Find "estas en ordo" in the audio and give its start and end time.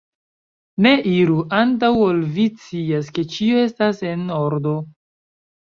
3.69-4.77